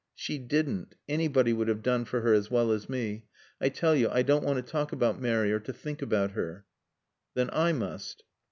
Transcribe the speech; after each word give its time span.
"She 0.15 0.39
didn't. 0.39 0.95
Anybody 1.07 1.53
would 1.53 1.67
have 1.67 1.83
done 1.83 2.05
for 2.05 2.21
her 2.21 2.33
as 2.33 2.49
well 2.49 2.71
as 2.71 2.89
me. 2.89 3.27
I 3.61 3.69
tell 3.69 3.95
you 3.95 4.09
I 4.09 4.23
don't 4.23 4.43
want 4.43 4.57
to 4.57 4.63
talk 4.63 4.91
about 4.91 5.21
Mary 5.21 5.53
or 5.53 5.59
to 5.59 5.73
think 5.73 6.01
about 6.01 6.31
her." 6.31 6.65
"Then 7.35 7.51
I 7.53 7.71
must." 7.71 8.23